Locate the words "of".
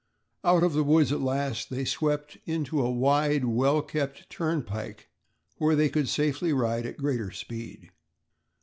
0.63-0.73